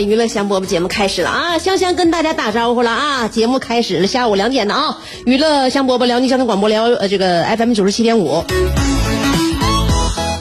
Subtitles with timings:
[0.00, 1.58] 娱乐香饽饽节目开始了啊！
[1.58, 3.28] 香香跟大家打招呼了啊！
[3.28, 4.98] 节目开始了，下午两点的啊！
[5.26, 8.44] 娱乐香饽饽，辽宁交通广播辽呃这个 FM 九十七点五。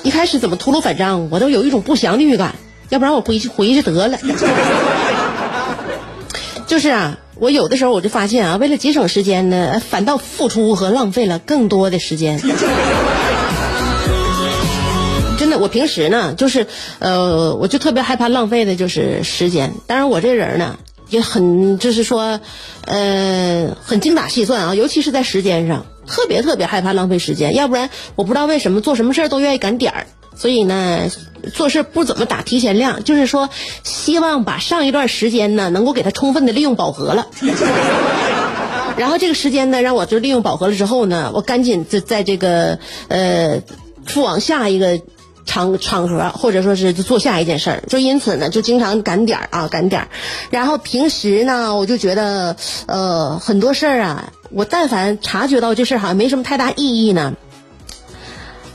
[0.03, 1.29] 一开始怎么秃噜反账？
[1.31, 2.55] 我都有一种不祥的预感，
[2.89, 4.17] 要不然我回去回去得了。
[6.67, 12.39] 就是啊，我有的时候我就发现啊，为了节省时间呢，反倒付出和浪费了更多的时间。
[15.57, 16.67] 我平时呢，就是
[16.99, 19.73] 呃，我就特别害怕浪费的就是时间。
[19.87, 20.77] 当然，我这人呢
[21.09, 22.39] 也很，就是说，
[22.85, 27.55] 呃，很精打细算啊，尤其是在时间上，特别特别害怕浪费时间。
[27.55, 31.09] 要不然，我不知道为什么做什么事儿都愿意赶点儿，所以呢，
[31.53, 33.03] 做事不怎么打提前量。
[33.05, 33.49] 就是说，
[33.83, 37.27] 希望把上一段时间呢，能够给它充分的利用饱和了。
[38.97, 43.61] 然后这个时间呢，让我就利用饱和了之后呢，我赶紧在在这个呃，
[44.05, 44.99] 赴往下一个。
[45.47, 50.07] 场场合，或者说是做下一件事儿，就因此呢，就经常赶点儿啊，赶点儿。
[50.51, 57.33] 然后平时呢，我就觉得，呃，很多事儿啊，我但凡察觉到这事儿好像没什么太大意义呢，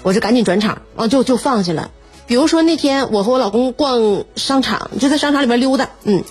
[0.03, 1.93] 我就赶紧转场啊，就就放下了。
[2.27, 6.25] 比如说那天我和我老公逛商场，就在商场里边溜达，嗯，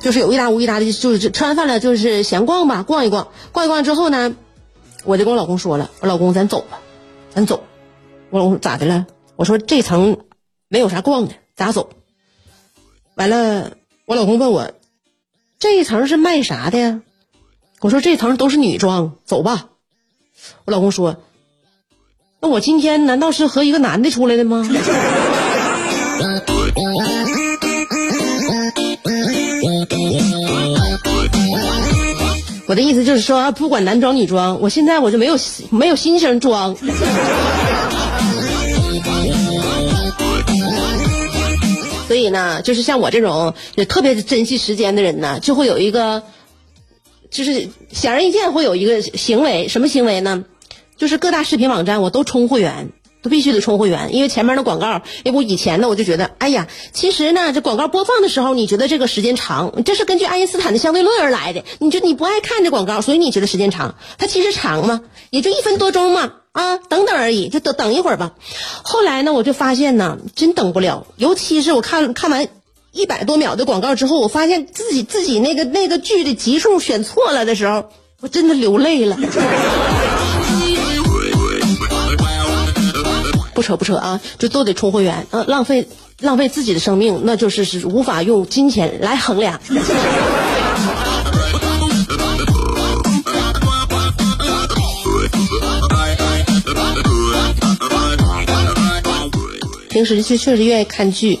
[0.00, 4.34] 就是有一搭无一搭的，就是吃完饭了，就是闲逛吧，逛一逛，逛一逛之后呢，
[5.04, 6.78] 我就跟我老公说了，我老公咱走吧，
[7.34, 7.64] 咱走。
[8.32, 9.06] 我老公咋的了？
[9.40, 10.18] 我说这层
[10.68, 11.88] 没有啥逛的，咋走？
[13.14, 13.70] 完了，
[14.04, 14.72] 我老公问我
[15.58, 17.00] 这一层是卖啥的呀？
[17.80, 19.68] 我说这层都是女装，走吧。
[20.66, 21.16] 我老公说
[22.42, 24.62] ：“那我今天难道是和一个男的出来的吗？”
[32.68, 35.38] 我的意思就是说，不管男装女装，我现在我就没有
[35.70, 36.76] 没有心情装。
[42.20, 46.22] 所以呢，就是像我这种也特别珍惜时间的人呢，就会有一个，
[47.30, 50.44] 就是显而易见会有一个行为，什么行为呢？
[50.98, 52.90] 就是各大视频网站我都充会员，
[53.22, 61.64] 都必须得充会员，因为前面的广告，因为我以前呢我就觉得，哎呀，其实呢这广告播放的时候，你觉得这个时间长，这是根据爱因斯坦的相对论而来的。
[61.78, 65.00] 你就你不爱看这广告，所以你觉得时间长，它其实长吗？
[65.30, 66.34] 也就一分多钟嘛。
[66.52, 68.32] 啊，等等而已，就等等一会儿吧。
[68.82, 71.06] 后来呢，我就发现呢，真等不了。
[71.16, 72.48] 尤其是我看看完
[72.90, 77.90] 一百多秒的广告之后，我发现自己自己那个那个剧的集数选错了的时候，
[78.20, 79.16] 我真的流泪了。
[83.54, 85.86] 不扯不扯啊，就都得充会员啊，浪费
[86.20, 89.60] 浪费自己的生命，那就是是无法用金钱来衡量。
[99.90, 101.40] 平时确确实愿意看剧，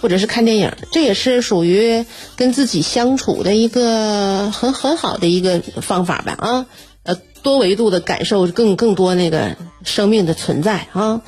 [0.00, 6.66] 或者是看电影，这也是属于跟自己相处的一个很很好的一个方法吧啊，
[7.02, 11.20] 呃，多维度的感受更更多那个生命的存在啊，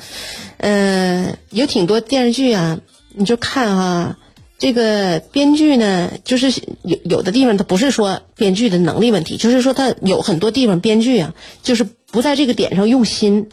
[0.57, 2.79] 嗯，有挺多电视剧啊，
[3.13, 4.17] 你就看哈，
[4.57, 6.51] 这个编剧呢，就是
[6.81, 13.49] 有有的地方他不是说编剧的能力问题，就是说他有很多地方编剧啊，就是不在这个点上用心，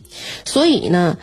[0.46, 1.18] 所以呢。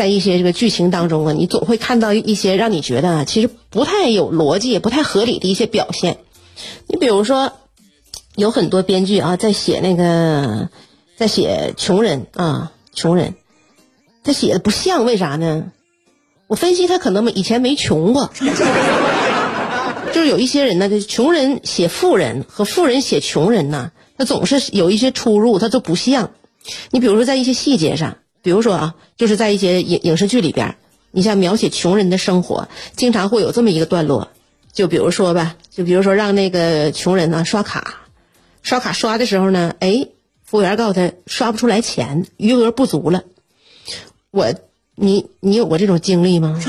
[0.00, 6.20] 在一些这个剧情当中啊，你总会看到一些让你觉得啊，其实不太有逻辑、也不太合理的一些表现。
[6.86, 7.52] 你比如说，
[8.34, 10.70] 有很多编剧啊，在写那个，
[11.18, 13.34] 在写穷人啊，穷人，
[14.24, 15.64] 他写的不像，为啥呢？
[16.46, 18.30] 我分析他可能以前没穷过，
[20.14, 26.30] 就是有一些人呢，就穷人写富人和富人写穷人呢，他总是有一些出入，他都不像。
[26.90, 28.16] 你比如说，在一些细节上。
[28.42, 30.76] 比如说啊，就是在一些影影视剧里边，
[31.10, 34.28] 你像描写穷人的生活，经常会有这么一个段落。
[34.72, 38.00] 就比如说吧，就比如说让那个穷人呢刷卡，
[38.62, 40.06] 刷卡刷的时候呢，哎，
[40.44, 43.24] 服务员告诉他刷不出来钱，余额不足了。
[44.30, 44.54] 我，
[44.94, 46.60] 你你有过这种经历吗？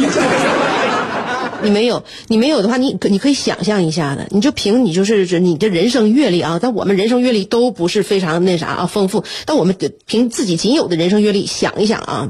[1.63, 9.75] 你没有，你没有的话，你可你可以想象一下的，你就凭你就是你的人生阅历啊，但我们人生阅历都不是非常那啥啊丰富，但我们
[10.06, 12.30] 凭自己仅有的人生阅历想一想啊，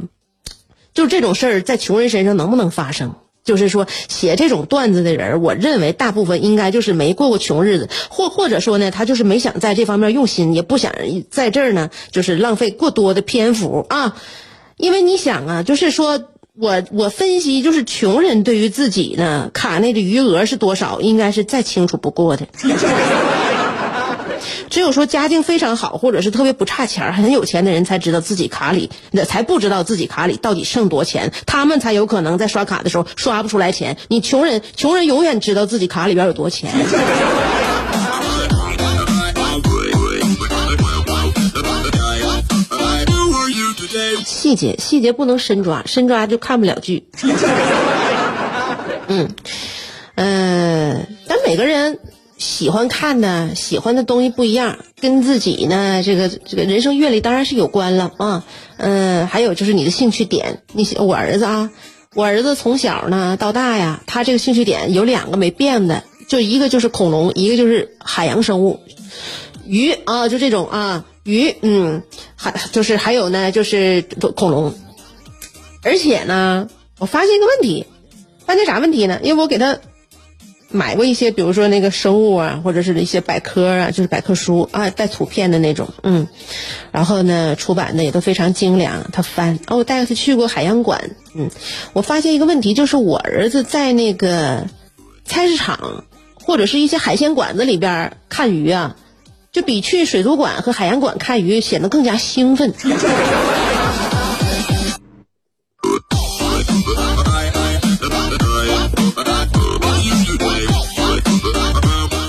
[0.93, 3.15] 就这种事儿在穷人身上能不能发生？
[3.43, 10.93] 就是说写这种段子的人，我认为大部分应该就是没过过穷日子，或或者说呢，他就是没想在这方面用心，也不想
[11.29, 14.15] 在这儿呢就是浪费过多的篇幅啊，
[14.77, 16.30] 因为你想啊，就是说。
[16.59, 22.45] 我我分析就是穷人对于自己呢卡内的余额是多少，应该是再清楚不过的。
[24.69, 33.95] 只有说家境非常好，或者是特别不差钱很有钱的人才知道自己卡里，那才不知道自己卡里到底剩多钱，他们才有可能在刷卡的时候刷不出来钱。
[34.09, 36.71] 你穷人，穷人永远知道自己卡里边有多钱。
[44.51, 47.07] 细节细节不能深抓，深抓就看不了剧。
[49.07, 49.29] 嗯，
[50.15, 51.99] 呃，但每个人
[52.37, 58.43] 喜欢看的、喜欢的东西不一样，跟自己呢这个这个人生阅历当然是有关了啊。
[58.75, 60.63] 嗯，还有就是你的兴趣点。
[60.73, 61.69] 你我儿子啊，
[62.13, 68.81] 我儿子从小呢到大呀，他这个兴趣点有两个没变的，就一个就是恐龙，一个就是海洋生物，
[69.65, 71.05] 鱼啊，就这种啊。
[71.23, 72.03] 鱼，嗯，
[72.35, 74.03] 还就是还有呢，就是
[74.35, 74.73] 恐龙。
[75.83, 76.69] 而且呢，
[76.99, 77.85] 我发现一个问题，
[78.45, 79.19] 发现啥问题呢？
[79.23, 79.79] 因为我给他
[80.69, 86.27] 买过一些，比如说那个生物啊，或者是一些百科啊，就是百科书啊，带图片的那种，嗯。
[86.91, 89.11] 然后呢，出版的也都非常精良。
[89.11, 91.49] 他翻，哦，我带他去过海洋馆，嗯。
[91.93, 94.67] 我发现一个问题，就是我儿子在那个
[95.25, 98.95] 菜市场或者是一些海鲜馆子里边看鱼啊。
[99.51, 102.73] 就比去水族馆和海洋馆看鱼显得更加兴奋。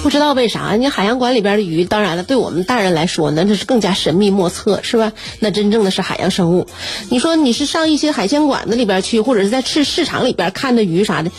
[0.03, 5.13] 不知道为啥，你海洋馆里边的鱼，当然了，对我们大人来说，那这是更加神秘莫测，是吧？
[5.39, 6.67] 那真正的是海洋生物。
[7.09, 11.31] 你说你是上一些海鲜馆子里边去，或者是在市市场里边看的鱼啥的，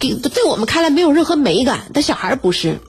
[0.00, 2.80] 给在我们看来没有任何美感，但小孩不是。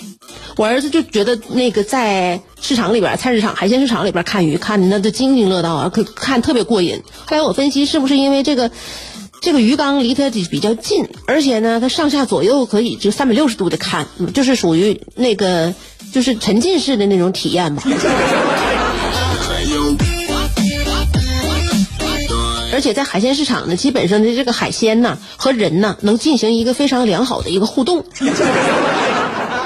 [0.57, 7.01] 我儿子就觉得那个在市场里边，菜市场、海鲜市场里边看鱼，看的那都津津乐道啊，可看特别过瘾。
[7.25, 8.71] 后来我分析，是不是因为这个
[9.41, 15.73] 这个鱼缸离他比较近，而且呢，他上下左右可以就三百六十度的看，就是属于那个
[16.13, 17.83] 就是沉浸式的那种体验吧。
[22.73, 28.03] 而且在海鲜市场呢，基本上的这个海鲜呢和人呢能进行一个非常良好的一个互动。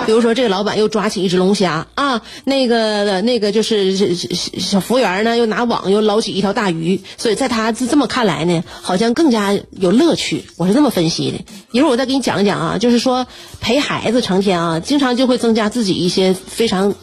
[0.10, 10.46] 比如说，这个老板又抓起一只龙虾啊，那个那个就是小服务员呢，又拿网又捞起一条大鱼，所以在他这么看来呢，好像更加有乐趣。
[10.58, 11.38] 我是这么分析的。
[11.72, 13.28] 一会儿我再给你讲一讲啊，就是说
[13.62, 16.96] 陪孩子成天啊，经常就会增加自己一些非常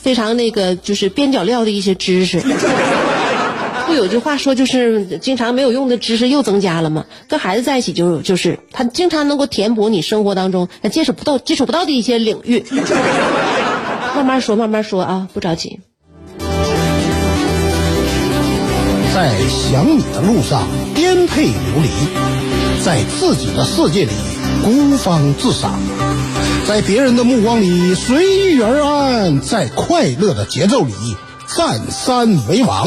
[0.00, 2.40] 非常那个就是边角料的一些知识。
[3.90, 7.06] 不有句话说，就是经常没有用的知识又增加了吗？
[7.26, 12.64] 跟孩子在一起，就就是他经常能够填补你生活当中他接触不到、接触不到的一些领域。
[14.14, 15.80] 慢慢说，慢慢说啊，不着急。
[19.12, 21.88] 在想你的路上颠沛流离，
[22.84, 24.12] 在自己的世界里
[24.62, 25.80] 孤芳自赏，
[26.68, 30.92] 在别人的目光里随遇而安，在快乐的节奏里。
[31.52, 32.86] 占山为王，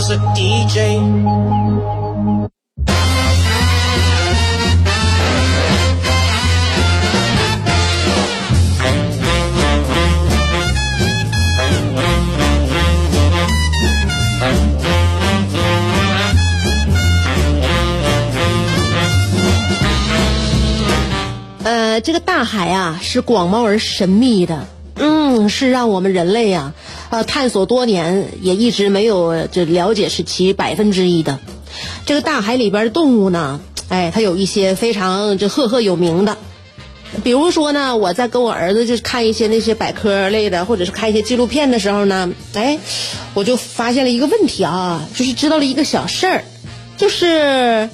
[0.00, 0.98] 是 DJ。
[21.62, 24.66] 呃，这个大海啊，是广袤而神秘的。
[24.96, 26.72] 嗯，是让我们人类呀，
[27.10, 31.38] 呃，探索多年也一直没有这了解是其百分之一的。
[32.06, 36.36] 这个大海里边的动物呢，哎，它有一些非常这赫赫有名的，
[37.24, 42.78] 比如说呢，我在跟我儿子就是看一些那些百科类的，或者是看一些纪录片的时候呢，哎，
[43.34, 46.44] 我就发现了一个问题啊，就是知道了一个小事儿，
[46.96, 47.88] 就是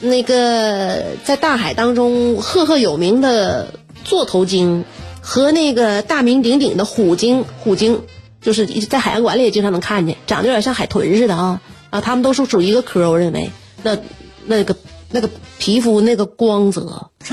[0.00, 3.74] 那个在大海当中赫赫有名的
[4.04, 4.84] 座头鲸
[5.20, 8.00] 和那个大名鼎鼎的虎鲸，虎鲸
[8.42, 13.50] 就是在海洋馆里也经常能看见，长得有点像海豚似的啊啊，他们都是属于一个科，我认为
[13.82, 13.96] 那
[14.44, 14.76] 那个
[15.10, 17.10] 那个皮肤那个光泽。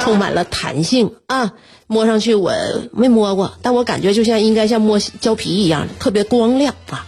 [0.00, 1.52] 充满了弹性啊，
[1.86, 2.52] 摸上去我
[2.92, 7.04] 没摸过，但我感觉就像应该像摸胶皮一样，特别光亮啊，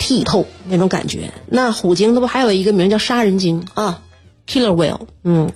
[0.00, 1.30] 剔透那种感觉。
[1.46, 4.00] 那虎鲸，那不还有一个名叫杀人鲸啊
[4.48, 5.06] ，killer whale。
[5.22, 5.52] 嗯，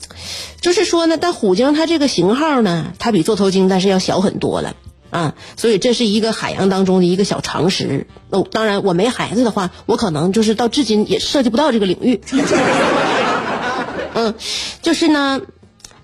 [0.60, 4.76] 就是说呢，但虎鲸它这个型号呢，它比座头鲸但是要小很多了
[5.16, 8.06] 啊，所以这是一个海洋当中的一个小常识。
[8.30, 12.20] 哦，当然我没孩子的话，我可能就是到至今也涉及不到这个领域。
[14.14, 14.34] 嗯，
[14.82, 15.40] 就是呢。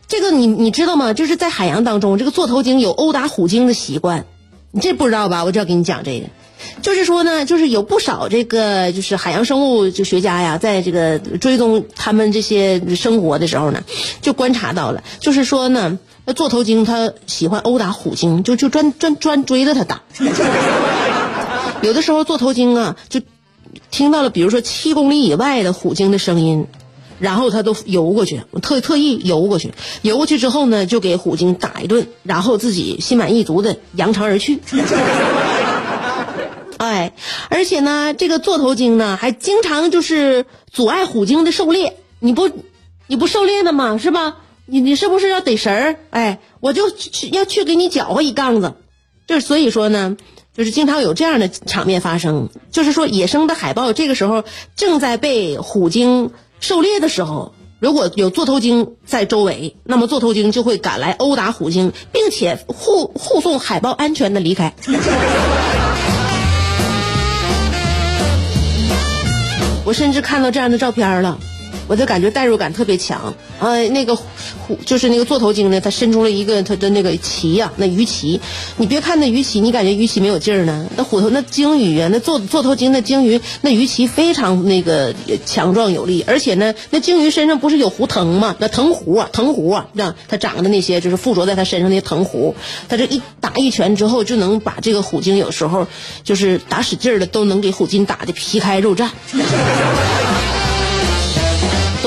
[0.08, 1.14] 这个你你知道吗？
[1.14, 4.26] 就是在海洋当中，这个座头鲸有殴打虎鲸的习惯，
[4.70, 5.42] 你这不知道吧？
[5.42, 6.26] 我就要给你讲这个，
[6.82, 13.84] 就是说呢，就是有不少这个就是海洋生物就学家呀，在这个追踪他们这些生活的时候呢，
[14.20, 20.02] 就观察到了，就是说呢，那座头鲸它喜欢殴打虎鲸，就就专专专追着它打。
[21.82, 23.20] 有的时候座头鲸啊，就
[23.90, 26.66] 听到了，比如说七公里以外的虎鲸的声音。
[27.18, 34.58] 然后他都游过去，特特意游过去，游过去之后呢，就给虎鲸打一顿，然后自己心满意足的扬长而去。
[36.78, 37.12] 哎，
[37.48, 41.96] 而且呢，这个座头鲸呢，还经常就是阻碍虎鲸的狩猎。
[42.18, 42.50] 你不，
[43.06, 43.98] 你不狩猎的吗？
[43.98, 44.38] 是吧？
[44.66, 45.96] 你你是不是要逮食儿？
[46.10, 48.74] 哎，我就去要去给你搅和一杠子。
[49.26, 50.16] 就是所以说呢，
[50.56, 54.44] 就是经常有这样的场面发生，就是说野生的海豹这个时候
[54.76, 56.32] 正在被虎鲸。
[56.60, 64.72] 狩猎的时候，如果有座头鲸在周围，那么座头鲸就会赶来殴打虎鲸，并且护护送海豹安全的离开。
[69.84, 71.36] 我甚至看到这样的照片了。
[71.88, 74.24] 我就感觉代入感特别强，呃，那个虎
[74.86, 78.40] 就是那个座头鲸呢，它伸出了一个它的那个鳍呀，那鱼鳍。
[78.76, 88.56] 你别看那鱼鳍，你感觉鱼鳍没有劲儿呢，那虎头那鲸鱼啊，那座座头鲸的鲸鱼，那鱼鳍非常那个强壮有力，而且呢，那鲸鱼身上不是有胡藤吗？
[88.58, 92.54] 那藤壶啊，藤壶啊，这样它长的那些就是附着在它身上那些藤壶，
[92.88, 95.86] 它这一打一拳之后，就能把这个虎鲸有时候
[96.24, 99.10] 就是打使劲儿的都能给虎鲸打的皮开肉绽。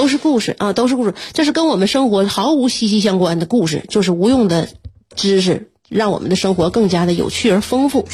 [0.06, 1.16] 都是故事啊，都是故事。
[1.34, 4.70] 这是跟我们生活毫无息息相关的故事，就是无用的
[5.16, 8.08] 知识，让我们的生活更加的有趣而丰富。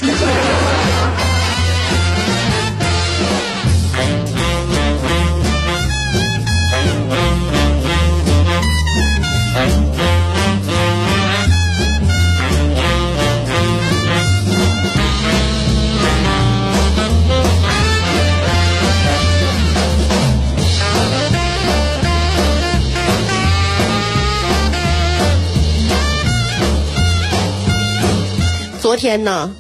[28.92, 29.56] 昨天呢，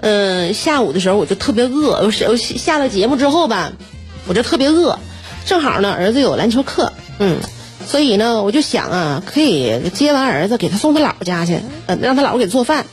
[0.00, 3.72] 嗯，下午的时候我就特别饿，我是下了节目之后吧，
[4.26, 4.98] 我就特别饿，
[5.44, 7.40] 正好呢儿子有篮球课，嗯，
[7.86, 12.86] 所以呢我就想啊，可以接完儿子给他送他姥姥家去，呃，让他姥姥给做饭，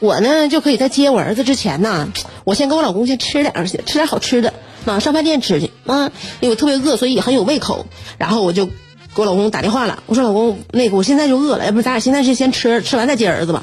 [0.00, 2.08] 我呢就可以在接我儿子之前呢，
[2.42, 4.52] 我先跟我老公先吃点儿去吃点好吃的，
[4.86, 6.10] 啊，上饭店吃去啊，
[6.40, 7.86] 因为我特别饿，所以很有胃口，
[8.18, 8.72] 然后我就给
[9.14, 13.62] 我老公打电话了，我说老公，那个我现在就饿了，要不咱俩现在是先吃，吃完再接儿子吧。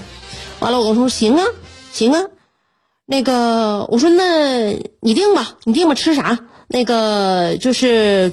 [0.59, 1.45] 完了，我说行啊，
[1.93, 2.25] 行啊，
[3.05, 6.39] 那个我说那你定吧，你定吧，吃啥？
[6.67, 8.31] 那个就是，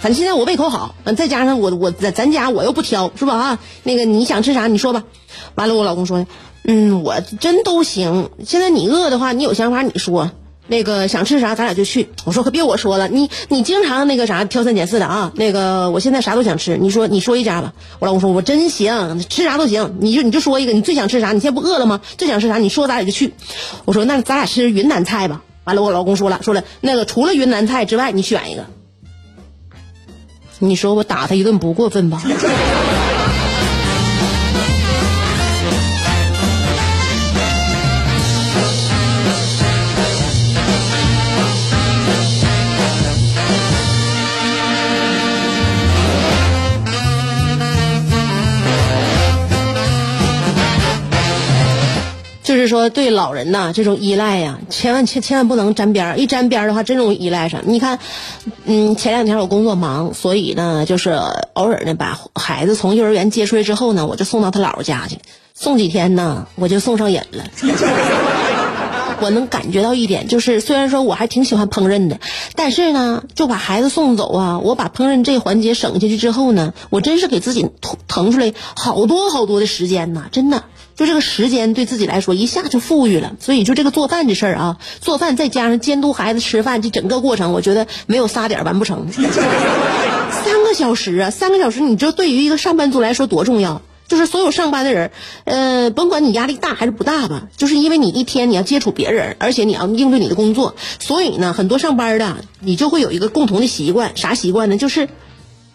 [0.00, 3.58] 反正现在我胃口好，再加上我我咱咱家我又不挑，是吧啊？
[3.82, 5.04] 那个你想吃啥你说吧。
[5.56, 6.24] 完了，我老公说，
[6.62, 8.30] 嗯，我真都行。
[8.46, 10.30] 现在你饿的话，你有想法你说。
[10.66, 12.08] 那个想吃啥，咱俩就去。
[12.24, 15.32] 我说可别我说了，你你经常那个啥挑三拣四的啊。
[15.34, 17.74] 那个我现在啥都想吃，你说你说一家吧。
[17.98, 19.96] 我老公说我真行，吃啥都行。
[20.00, 21.32] 你就你就说一个，你最想吃啥？
[21.32, 22.00] 你现在不饿了吗？
[22.16, 22.56] 最想吃啥？
[22.56, 23.34] 你说咱俩就去。
[23.84, 25.42] 我说那咱俩吃云南菜吧。
[25.64, 28.64] 完了，我老公说了说了，那个除了云南菜之外，你选一个。
[30.60, 32.22] 你说我打他一顿不过分吧？
[52.64, 57.60] 是说对老人呐这种依赖呀，千万千千万不能沾边儿，一沾边儿的话真容易依赖上。
[57.66, 57.98] 你看，
[58.64, 61.10] 嗯，前两天我工作忙，所以呢，就是
[61.52, 65.18] 偶尔呢把孩子从幼儿园接出来之后呢，我就送到他姥姥家去，
[65.54, 67.44] 送几天呢，我就送上瘾了。
[69.20, 72.18] 我能感觉到一点，就是虽然说我还挺喜欢烹饪的，
[72.56, 77.70] 但是呢，就把孩子送走啊，我把烹饪这环节省下去之后呢，我真是给自己
[78.08, 80.64] 腾出来好多好多的时间呐，真的，
[80.96, 83.34] 就这个时间对自己来说一下就富裕了。
[83.40, 89.08] 所以就这个做饭这事儿啊，做饭再加上监督孩子吃饭这整个过程，我觉得没有仨点完不成。
[89.12, 93.82] 三个小时啊，三个小时，你知道对于一个上班族来说多重要？
[94.06, 95.10] 就是所有上班的人，
[95.44, 104.76] 呃，甭管你压力大还是不大吧，就是因为你一天你要接触别人，而且你要应对你的工作，所以呢，很多上班的你就会有一个共同的习惯，啥习惯呢？
[104.76, 105.08] 就是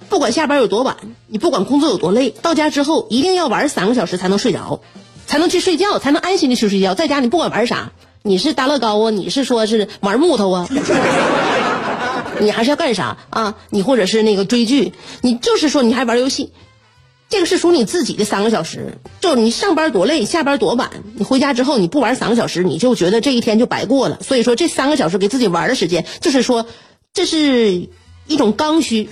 [0.09, 4.81] 不管下班有多晚，你不管工作有多累，到家之后一定要玩三个小时才能睡着，
[5.29, 6.95] 才能去睡觉，才能安心的去睡觉。
[6.95, 7.91] 在家你不管玩啥，
[8.24, 10.67] 你是搭乐高啊，你是说是玩木头啊，
[12.41, 13.53] 你还是要干啥啊？
[13.69, 16.51] 你或者是那个追剧，你就是说你还玩游戏。
[17.29, 24.17] 这个是属你自己的三个小时，就你上班多累，下班多晚，你回家之后你不玩三个小时，你就觉得这一天就白过了。
[24.24, 26.65] 所以说这三个小时给自己玩的时间，就是说，
[27.13, 27.88] 这是
[28.25, 29.07] 一种刚需。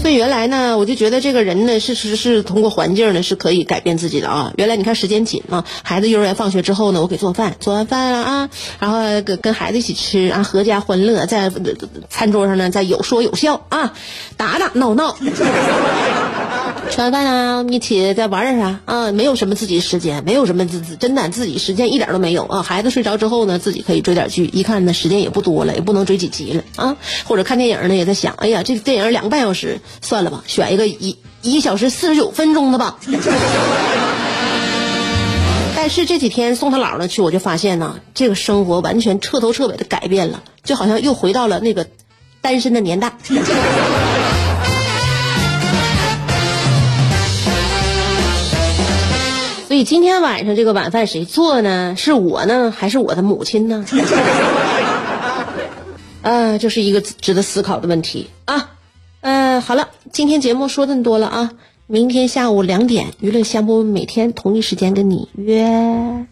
[0.00, 4.52] 所以原来呢，我就觉得这个人呢，是是是通过环境呢是可以改变自己的啊。
[4.56, 11.50] 原来你看时间紧啊，孩子幼儿园放学之后呢，我给做饭，做完饭了啊，然后跟跟孩子一起吃啊，合家欢乐，在
[12.10, 13.92] 餐桌上呢，再有说有笑啊，
[14.36, 15.16] 打打闹闹。
[16.90, 19.10] 吃完饭呢，一起再玩点啥啊？
[19.10, 22.62] 没有什么自己时间，没有什么自真的自己时间一点都没有啊。
[22.62, 26.96] 孩子睡着之后呢，自己可以追点剧，一看呢时间也不多了，也不能追几集了啊。
[27.24, 32.98] 或者看电影呢，也在想，哎呀，这个电影两个半小时，算了吧，选一个一一小时四十九分钟的吧。
[35.76, 41.86] 但是这几天送他姥姥去，我就发现呢，这个生活完全彻头彻尾的改变了，就好像又回到了那个
[42.40, 43.12] 单身的年代。
[49.74, 51.96] 所以今天晚上这个晚饭谁做呢？
[51.98, 53.84] 是我呢，还是我的母亲呢？
[56.22, 58.70] 啊，这是一个值得思考的问题啊。
[59.22, 61.50] 嗯，好了，今天节目说这么多了啊。
[61.88, 66.24] 明天下午两点，娱乐香波每天同一时间跟你约。